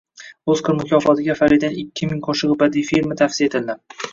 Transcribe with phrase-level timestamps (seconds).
[0.53, 3.79] Oskar mukofotiga Faridaning ikki ming qo‘shig‘i badiiy filmi tavsiya etildi